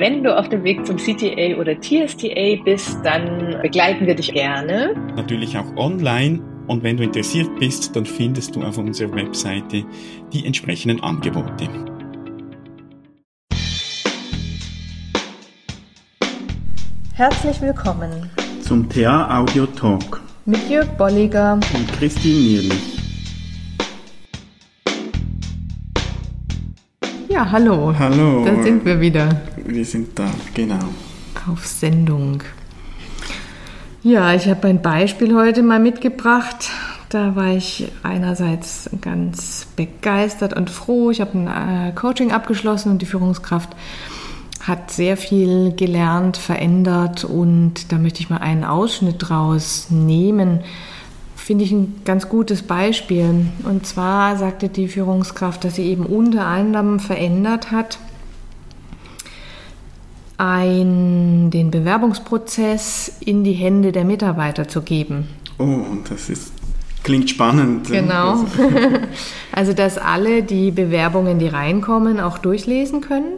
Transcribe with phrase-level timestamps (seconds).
[0.00, 4.94] Wenn du auf dem Weg zum CTA oder TSTA bist, dann begleiten wir dich gerne.
[5.14, 6.40] Natürlich auch online.
[6.68, 9.84] Und wenn du interessiert bist, dann findest du auf unserer Webseite
[10.32, 11.68] die entsprechenden Angebote.
[17.12, 18.30] Herzlich willkommen
[18.62, 22.99] zum TA Audio Talk mit Jörg Bolliger und Christine Nierlich.
[27.40, 27.94] Ja, hallo.
[27.98, 28.44] Hallo.
[28.44, 29.40] Da sind wir wieder.
[29.64, 30.90] Wir sind da, genau.
[31.50, 32.42] Auf Sendung.
[34.02, 36.68] Ja, ich habe ein Beispiel heute mal mitgebracht.
[37.08, 41.10] Da war ich einerseits ganz begeistert und froh.
[41.10, 41.46] Ich habe ein
[41.88, 43.70] äh, Coaching abgeschlossen und die Führungskraft
[44.60, 50.60] hat sehr viel gelernt, verändert und da möchte ich mal einen Ausschnitt draus nehmen
[51.40, 53.46] finde ich ein ganz gutes Beispiel.
[53.64, 57.98] Und zwar sagte die Führungskraft, dass sie eben unter anderem verändert hat,
[60.38, 65.28] ein, den Bewerbungsprozess in die Hände der Mitarbeiter zu geben.
[65.58, 66.52] Oh, das ist,
[67.02, 67.88] klingt spannend.
[67.88, 68.46] Genau.
[69.52, 73.32] also, dass alle die Bewerbungen, die reinkommen, auch durchlesen können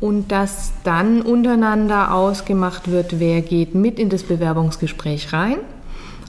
[0.00, 5.56] und dass dann untereinander ausgemacht wird, wer geht mit in das Bewerbungsgespräch rein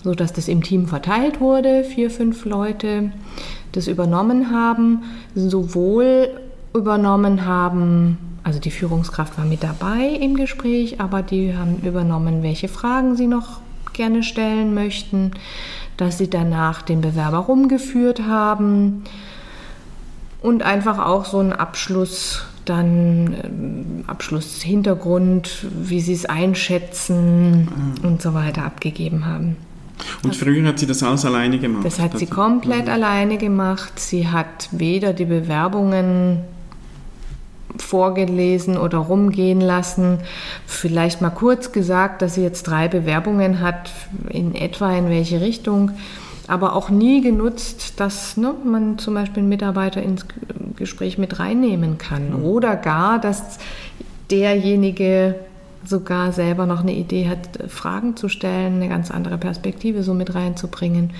[0.04, 3.12] so dass das im Team verteilt wurde, vier, fünf Leute
[3.72, 5.04] das übernommen haben,
[5.36, 6.30] sowohl
[6.74, 12.68] übernommen haben, also die Führungskraft war mit dabei im Gespräch, aber die haben übernommen, welche
[12.68, 13.62] Fragen sie noch
[13.94, 15.32] gerne stellen möchten,
[15.98, 19.04] dass sie danach den Bewerber rumgeführt haben
[20.42, 28.06] und einfach auch so einen Abschluss dann ähm, Abschlusshintergrund, wie sie es einschätzen mhm.
[28.08, 29.58] und so weiter abgegeben haben.
[30.24, 31.86] Und früher hat sie das alles alleine gemacht?
[31.86, 32.92] Das hat sie komplett mhm.
[32.92, 34.00] alleine gemacht.
[34.00, 36.42] Sie hat weder die Bewerbungen
[37.78, 40.20] vorgelesen oder rumgehen lassen.
[40.66, 43.92] Vielleicht mal kurz gesagt, dass sie jetzt drei Bewerbungen hat,
[44.30, 45.92] in etwa in welche Richtung,
[46.48, 50.26] aber auch nie genutzt, dass ne, man zum Beispiel einen Mitarbeiter ins
[50.76, 52.44] Gespräch mit reinnehmen kann mhm.
[52.44, 53.60] oder gar, dass
[54.32, 55.36] derjenige
[55.86, 60.36] sogar selber noch eine Idee hat, Fragen zu stellen, eine ganz andere Perspektive so mit
[60.36, 61.12] reinzubringen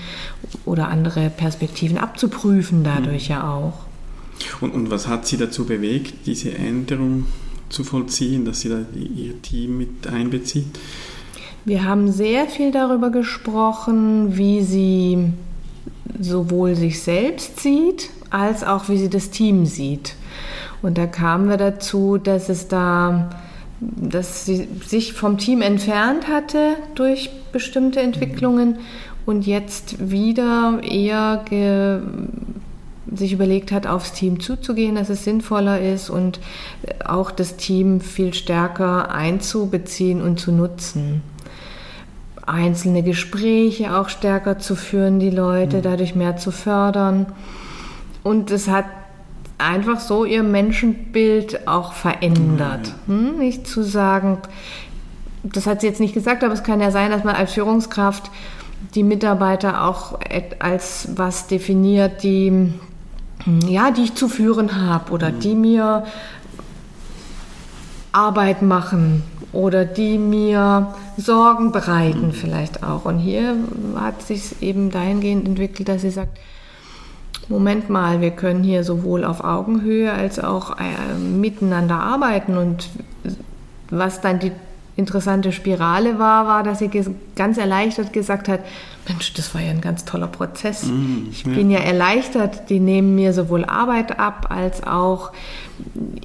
[0.64, 3.34] oder andere Perspektiven abzuprüfen dadurch mhm.
[3.34, 3.80] ja auch.
[4.60, 7.26] Und, und was hat Sie dazu bewegt, diese Änderung
[7.68, 10.78] zu vollziehen, dass Sie da Ihr Team mit einbezieht?
[11.64, 15.32] Wir haben sehr viel darüber gesprochen, wie sie
[16.18, 20.14] sowohl sich selbst sieht, als auch wie sie das Team sieht.
[20.80, 23.28] Und da kamen wir dazu, dass es da
[23.80, 28.78] dass sie sich vom Team entfernt hatte durch bestimmte Entwicklungen
[29.26, 31.44] und jetzt wieder eher
[33.12, 36.40] sich überlegt hat, aufs Team zuzugehen, dass es sinnvoller ist und
[37.04, 41.22] auch das Team viel stärker einzubeziehen und zu nutzen.
[42.46, 45.82] Einzelne Gespräche auch stärker zu führen, die Leute mhm.
[45.82, 47.26] dadurch mehr zu fördern.
[48.22, 48.86] Und es hat
[49.60, 52.94] einfach so ihr Menschenbild auch verändert.
[53.06, 53.38] Hm?
[53.38, 54.38] Nicht zu sagen,
[55.42, 58.30] das hat sie jetzt nicht gesagt, aber es kann ja sein, dass man als Führungskraft
[58.94, 60.18] die Mitarbeiter auch
[60.58, 62.72] als was definiert, die,
[63.66, 66.04] ja, die ich zu führen habe oder die mir
[68.12, 69.22] Arbeit machen
[69.52, 73.04] oder die mir Sorgen bereiten vielleicht auch.
[73.04, 73.54] Und hier
[73.96, 76.38] hat sich eben dahingehend entwickelt, dass sie sagt,
[77.50, 82.56] Moment mal, wir können hier sowohl auf Augenhöhe als auch äh, miteinander arbeiten.
[82.56, 82.88] Und
[83.90, 84.52] was dann die
[84.96, 86.90] interessante Spirale war, war, dass sie
[87.36, 88.60] ganz erleichtert gesagt hat,
[89.08, 90.84] Mensch, das war ja ein ganz toller Prozess.
[90.84, 91.52] Mm, ich ja.
[91.52, 95.32] bin ja erleichtert, die nehmen mir sowohl Arbeit ab, als auch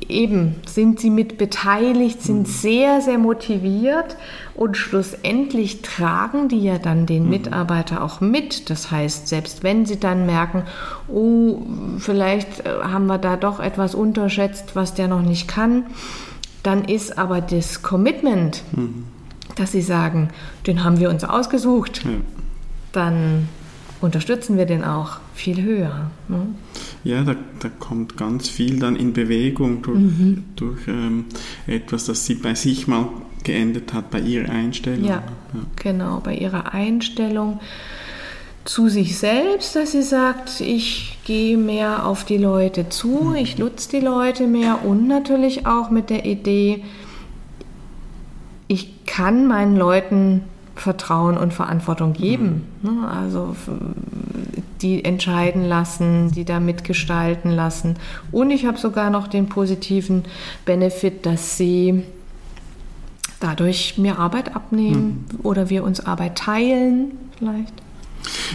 [0.09, 2.45] eben sind sie mit beteiligt, sind mm.
[2.45, 4.17] sehr, sehr motiviert
[4.53, 7.29] und schlussendlich tragen die ja dann den mm.
[7.29, 8.69] Mitarbeiter auch mit.
[8.69, 10.63] Das heißt, selbst wenn sie dann merken,
[11.07, 11.61] oh,
[11.97, 15.85] vielleicht äh, haben wir da doch etwas unterschätzt, was der noch nicht kann,
[16.65, 19.06] dann ist aber das Commitment, mhm.
[19.56, 20.29] dass sie sagen,
[20.65, 22.12] den haben wir uns ausgesucht, ja.
[22.91, 23.47] dann
[24.01, 26.09] unterstützen wir den auch viel höher.
[26.27, 26.47] Ne?
[27.03, 30.44] Ja, da, da, kommt ganz viel dann in Bewegung durch, mhm.
[30.56, 31.25] durch ähm,
[31.67, 33.09] etwas, das sie bei sich mal
[33.44, 35.06] geändert hat, bei ihrer Einstellung.
[35.06, 35.23] Ja,
[35.53, 37.59] ja, genau, bei ihrer Einstellung
[38.65, 43.89] zu sich selbst, dass sie sagt, ich gehe mehr auf die Leute zu, ich nutze
[43.89, 46.83] die Leute mehr und natürlich auch mit der Idee,
[48.67, 50.44] ich kann meinen Leuten
[50.75, 52.63] Vertrauen und Verantwortung geben.
[52.81, 53.01] Mhm.
[53.01, 53.56] Ne, also
[54.81, 57.95] die entscheiden lassen, die da mitgestalten lassen.
[58.31, 60.23] Und ich habe sogar noch den positiven
[60.65, 62.03] Benefit, dass sie
[63.39, 65.39] dadurch mir Arbeit abnehmen mhm.
[65.44, 67.84] oder wir uns Arbeit teilen vielleicht.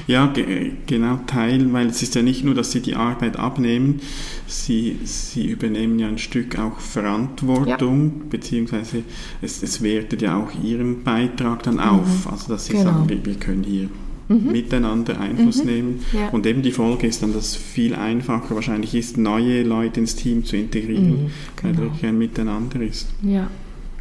[0.06, 4.00] Ja, ge genau, teilen, weil es ist ja nicht nur, dass sie die Arbeit abnehmen,
[4.46, 8.24] sie, sie übernehmen ja ein Stück auch Verantwortung, ja.
[8.30, 9.02] beziehungsweise
[9.42, 11.80] es, es wertet ja auch ihren Beitrag dann mhm.
[11.80, 12.30] auf.
[12.30, 12.84] Also dass sie genau.
[12.84, 13.88] sagen, wir, wir, können hier
[14.28, 14.52] mhm.
[14.52, 15.70] miteinander Einfluss mhm.
[15.70, 16.04] nehmen.
[16.12, 16.28] Ja.
[16.30, 20.16] Und eben die Folge ist dann, dass es viel einfacher wahrscheinlich ist, neue Leute ins
[20.16, 21.62] Team zu integrieren, mhm, genau.
[21.62, 23.08] weil wirklich ein Miteinander ist.
[23.22, 23.50] Ja.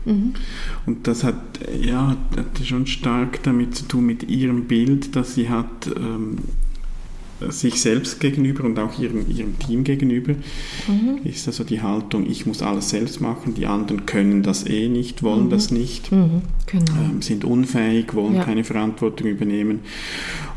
[0.05, 0.33] Mhm.
[0.85, 1.41] Und das hat,
[1.81, 6.37] ja, hat schon stark damit zu tun mit ihrem Bild, das sie hat, ähm,
[7.47, 10.33] sich selbst gegenüber und auch ihrem, ihrem Team gegenüber.
[10.87, 11.19] Mhm.
[11.23, 15.23] Ist also die Haltung, ich muss alles selbst machen, die anderen können das eh nicht,
[15.23, 15.49] wollen mhm.
[15.49, 16.41] das nicht, mhm.
[16.65, 16.91] genau.
[17.01, 18.43] ähm, sind unfähig, wollen ja.
[18.43, 19.79] keine Verantwortung übernehmen.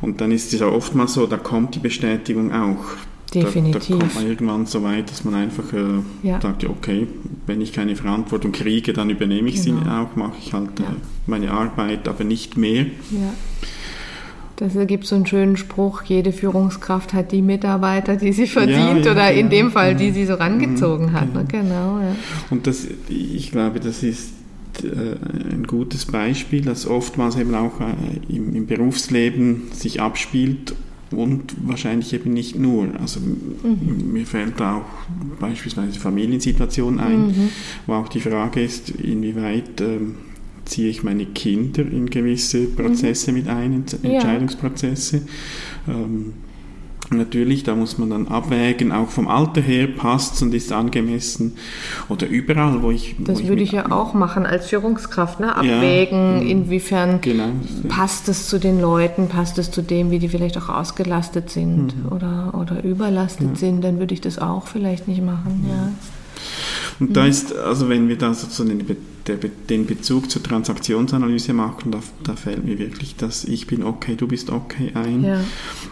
[0.00, 2.84] Und dann ist es ja oftmals so, da kommt die Bestätigung auch.
[3.32, 3.72] Definitiv.
[3.72, 6.40] Da, da, kommt man irgendwann so weit, dass man einfach äh, ja.
[6.40, 7.06] sagt, ja, okay,
[7.46, 9.82] wenn ich keine Verantwortung kriege, dann übernehme ich genau.
[9.82, 10.86] sie auch, mache ich halt ja.
[10.86, 10.96] äh,
[11.26, 12.86] meine Arbeit, aber nicht mehr.
[13.10, 13.34] Ja.
[14.56, 19.12] Das gibt so einen schönen Spruch, jede Führungskraft hat die Mitarbeiter, die sie verdient ja,
[19.12, 19.40] oder genau.
[19.40, 21.34] in dem Fall, die sie so rangezogen mhm, hat.
[21.34, 21.44] Ne?
[21.48, 21.96] Genau.
[21.96, 22.14] genau ja.
[22.50, 24.30] Und das, ich glaube, das ist
[24.84, 25.16] äh,
[25.52, 30.74] ein gutes Beispiel, das oftmals eben auch äh, im, im Berufsleben sich abspielt
[31.12, 32.88] und wahrscheinlich eben nicht nur.
[33.00, 34.12] Also mhm.
[34.12, 34.84] mir fällt auch
[35.40, 37.48] beispielsweise Familiensituation ein, mhm.
[37.86, 40.14] wo auch die Frage ist, inwieweit ähm,
[40.64, 43.38] ziehe ich meine Kinder in gewisse Prozesse mhm.
[43.38, 45.22] mit ein, Entscheidungsprozesse.
[45.86, 45.94] Ja.
[45.94, 46.34] Ähm,
[47.16, 51.56] Natürlich, da muss man dann abwägen, auch vom Alter her passt es und ist angemessen
[52.08, 53.16] oder überall, wo ich.
[53.18, 55.54] Das wo würde ich, ich ja auch machen als Führungskraft, ne?
[55.54, 57.50] abwägen, ja, inwiefern genau,
[57.88, 61.94] passt es zu den Leuten, passt es zu dem, wie die vielleicht auch ausgelastet sind
[61.96, 62.12] mhm.
[62.12, 63.56] oder, oder überlastet ja.
[63.56, 65.66] sind, dann würde ich das auch vielleicht nicht machen.
[65.68, 65.92] Ja.
[67.00, 68.96] Und da ist, also wenn wir da sozusagen den,
[69.28, 74.26] den Bezug zur Transaktionsanalyse machen, da, da, fällt mir wirklich das Ich bin okay, du
[74.26, 75.40] bist okay ein, ja.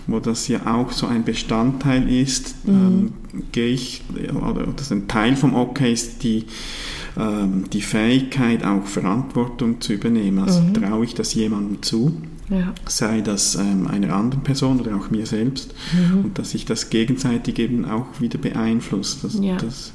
[0.06, 2.74] wo das ja auch so ein Bestandteil ist, mhm.
[2.74, 3.12] ähm,
[3.52, 4.02] gehe ich,
[4.34, 6.46] oder das ein Teil vom Okay ist die,
[7.16, 10.40] ähm, die Fähigkeit, auch Verantwortung zu übernehmen.
[10.40, 10.74] Also mhm.
[10.74, 12.20] traue ich das jemandem zu?
[12.48, 12.74] Ja.
[12.86, 16.24] sei das ähm, einer anderen Person oder auch mir selbst mhm.
[16.24, 19.22] und dass sich das gegenseitig eben auch wieder beeinflusst.
[19.22, 19.56] Das, ja.
[19.56, 19.92] das,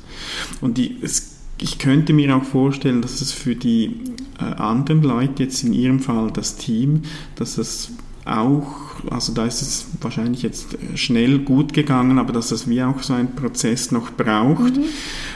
[0.62, 4.02] und die, es, ich könnte mir auch vorstellen, dass es für die
[4.40, 7.04] äh, anderen Leute, jetzt in ihrem Fall das Team,
[7.36, 7.92] dass es
[8.26, 8.66] auch,
[9.10, 13.14] also da ist es wahrscheinlich jetzt schnell gut gegangen, aber dass es wie auch so
[13.14, 14.78] ein Prozess noch braucht.
[14.78, 14.84] Mhm.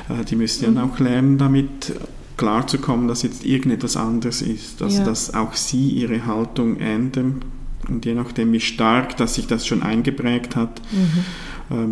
[0.09, 0.79] Äh, die müssen mhm.
[0.79, 1.93] auch lernen, damit
[2.35, 4.81] klarzukommen, dass jetzt irgendetwas anderes ist.
[4.81, 5.05] Also ja.
[5.05, 7.41] dass auch sie ihre Haltung ändern
[7.87, 11.23] und je nachdem, wie stark dass sich das schon eingeprägt hat, mhm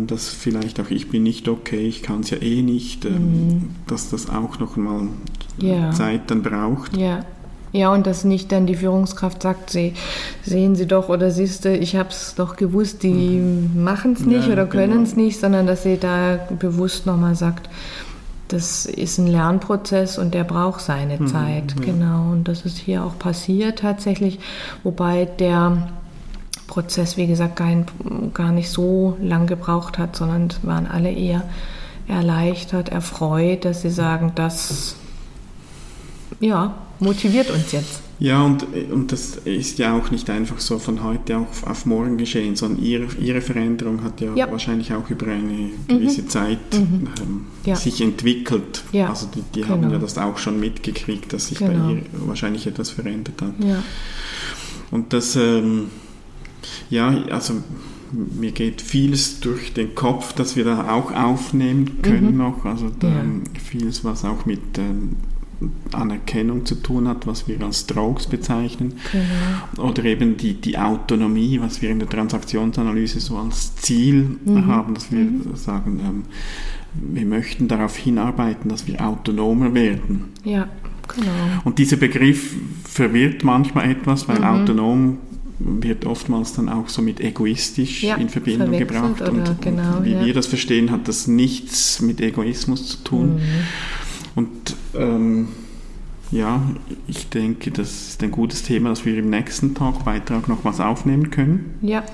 [0.06, 3.70] dass vielleicht auch ich bin nicht okay, ich kann es ja eh nicht, ähm, mhm.
[3.86, 5.08] dass das auch noch mal
[5.58, 5.92] ja.
[5.92, 6.96] Zeit dann braucht.
[6.96, 7.24] Ja.
[7.70, 9.92] Ja, und dass nicht dann die Führungskraft sagt, sie,
[10.42, 13.84] sehen Sie doch oder siehst du, ich habe es doch gewusst, die mhm.
[13.84, 15.26] machen es nicht ja, oder können es genau.
[15.26, 17.68] nicht, sondern dass sie da bewusst nochmal sagt,
[18.48, 21.74] das ist ein Lernprozess und der braucht seine mhm, Zeit.
[21.78, 21.92] Ja.
[21.92, 24.38] Genau, und das ist hier auch passiert tatsächlich,
[24.82, 25.88] wobei der
[26.68, 27.68] Prozess, wie gesagt, gar,
[28.32, 31.42] gar nicht so lang gebraucht hat, sondern waren alle eher
[32.06, 34.94] erleichtert, erfreut, dass sie sagen, das
[36.38, 38.02] ja, motiviert uns jetzt.
[38.20, 42.16] Ja, und, und das ist ja auch nicht einfach so von heute auf, auf morgen
[42.16, 44.50] geschehen, sondern ihre, ihre Veränderung hat ja, ja.
[44.50, 46.28] wahrscheinlich auch über eine gewisse mhm.
[46.28, 47.08] Zeit mhm.
[47.20, 47.76] Ähm, ja.
[47.76, 48.82] sich entwickelt.
[48.90, 49.08] Ja.
[49.08, 49.74] Also die, die genau.
[49.74, 51.86] haben ja das auch schon mitgekriegt, dass sich genau.
[51.86, 53.54] bei ihr wahrscheinlich etwas verändert hat.
[54.90, 55.86] Und das, ähm,
[56.90, 57.54] ja, also
[58.12, 62.38] mir geht vieles durch den Kopf, dass wir da auch aufnehmen können mhm.
[62.38, 62.64] noch.
[62.64, 63.24] Also da, ja.
[63.62, 65.16] vieles, was auch mit ähm,
[65.92, 68.94] Anerkennung zu tun hat, was wir als Strokes bezeichnen.
[69.12, 69.88] Genau.
[69.88, 74.66] Oder eben die, die Autonomie, was wir in der Transaktionsanalyse so als Ziel mhm.
[74.66, 75.54] haben, dass wir mhm.
[75.54, 76.22] sagen, ähm,
[76.94, 80.26] wir möchten darauf hinarbeiten, dass wir autonomer werden.
[80.44, 80.68] Ja,
[81.08, 81.62] genau.
[81.64, 84.44] Und dieser Begriff verwirrt manchmal etwas, weil mhm.
[84.44, 85.18] autonom
[85.58, 89.20] wird oftmals dann auch so mit egoistisch ja, in Verbindung gebracht.
[89.22, 90.24] Und, genau, und, wie ja.
[90.24, 93.36] wir das verstehen, hat das nichts mit Egoismus zu tun.
[93.36, 93.40] Mhm.
[94.36, 95.48] Und ähm,
[96.30, 96.62] ja,
[97.08, 101.30] ich denke, das ist ein gutes Thema, dass wir im nächsten Talkbeitrag noch was aufnehmen
[101.30, 101.74] können.
[101.82, 102.04] Ja,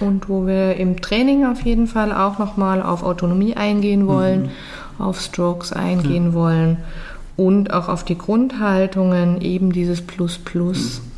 [0.00, 5.04] und wo wir im Training auf jeden Fall auch nochmal auf Autonomie eingehen wollen, mhm.
[5.04, 6.34] auf Strokes eingehen ja.
[6.34, 6.76] wollen
[7.36, 11.00] und auch auf die Grundhaltungen, eben dieses Plus-Plus.
[11.00, 11.13] Mhm.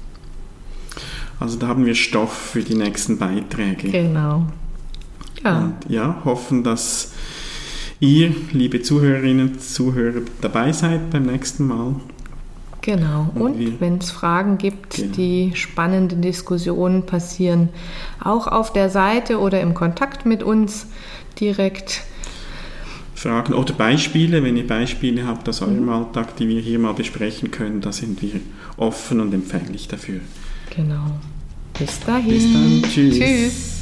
[1.38, 3.90] Also da haben wir Stoff für die nächsten Beiträge.
[3.90, 4.46] Genau.
[5.44, 5.58] Ja.
[5.58, 7.12] Und ja, hoffen, dass
[8.00, 11.96] ihr, liebe Zuhörerinnen und Zuhörer, dabei seid beim nächsten Mal.
[12.80, 13.30] Genau.
[13.34, 15.12] Und, und wenn es Fragen gibt, genau.
[15.16, 17.68] die spannende Diskussionen passieren,
[18.22, 20.86] auch auf der Seite oder im Kontakt mit uns
[21.40, 22.02] direkt.
[23.14, 25.88] Fragen oder Beispiele, wenn ihr Beispiele habt aus eurem mhm.
[25.88, 28.40] Alltag, die wir hier mal besprechen können, da sind wir
[28.76, 30.20] offen und empfänglich dafür.
[30.74, 31.18] Genau.
[31.78, 32.28] Bis dahin.
[32.28, 32.82] Bis dann.
[32.90, 33.18] Tschüss.
[33.18, 33.75] Tschüss.